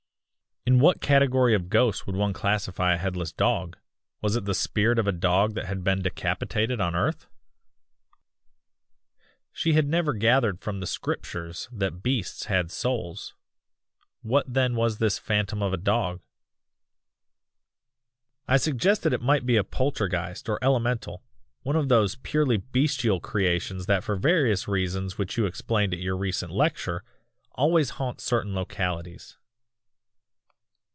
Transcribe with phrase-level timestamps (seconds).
[0.63, 3.77] "In what category of ghosts would one classify a headless dog;
[4.21, 7.27] Was it the spirit of a dog that had been decapitated on earth?
[9.51, 13.33] "She had never gathered from the Scriptures that beasts had souls
[14.21, 16.21] what then was this phantom of a dog?
[18.47, 21.23] "I suggested it might be a Poltergeist or Elemental,
[21.63, 26.15] one of those purely bestial creations that for various reasons which you explained at your
[26.15, 27.03] recent lecture
[27.55, 29.37] always haunt certain localities?"